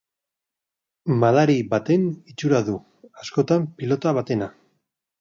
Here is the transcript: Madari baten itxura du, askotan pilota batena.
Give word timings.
Madari 1.25 1.59
baten 1.75 2.09
itxura 2.33 2.65
du, 2.71 2.81
askotan 3.25 3.71
pilota 3.79 4.19
batena. 4.21 4.53